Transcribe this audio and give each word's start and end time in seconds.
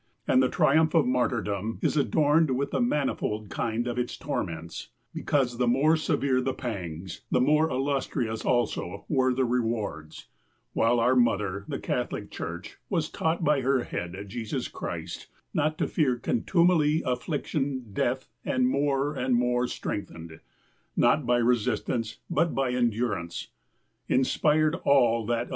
And 0.27 0.41
the 0.41 0.49
triumph 0.49 0.95
of 0.95 1.05
martyrdom 1.05 1.77
is 1.83 1.95
adorned 1.95 2.57
with 2.57 2.71
the 2.71 2.81
manifold 2.81 3.51
kind 3.51 3.85
of 3.85 3.99
its 3.99 4.17
torments, 4.17 4.87
because 5.13 5.59
the 5.59 5.67
more 5.67 5.95
severe 5.95 6.41
the 6.41 6.55
pangs, 6.55 7.21
the 7.29 7.39
more 7.39 7.69
illustrious 7.69 8.43
also 8.43 9.05
were 9.07 9.31
the 9.31 9.45
rewards; 9.45 10.25
while 10.73 10.99
our 10.99 11.15
Mother, 11.15 11.65
the 11.67 11.77
Catholic 11.77 12.31
Church, 12.31 12.79
was 12.89 13.11
taught 13.11 13.43
by 13.43 13.61
her 13.61 13.83
Head, 13.83 14.15
Jesus 14.27 14.67
Christ, 14.67 15.27
not 15.53 15.77
to 15.77 15.87
fear 15.87 16.15
contumely, 16.17 17.03
affliction, 17.05 17.85
death, 17.93 18.27
and 18.43 18.67
more 18.67 19.13
and 19.13 19.35
more 19.35 19.67
strengthened— 19.67 20.39
not 21.05 21.27
by 21.27 21.37
resistance, 21.37 22.17
but 22.27 22.55
by 22.55 22.71
endurance— 22.71 23.49
inspired 24.09 24.73
all 24.77 24.81
of 24.81 24.81
that 24.81 24.83
illustrious 24.83 24.83
1 24.83 24.83
Translated 24.83 24.83
by 24.83 25.27
the 25.27 25.35
Rev. 25.35 25.35
John 25.35 25.47
M. 25.47 25.49